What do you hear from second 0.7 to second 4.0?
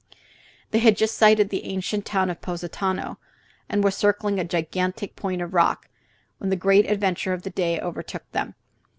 They had just sighted the ancient town of Positano and were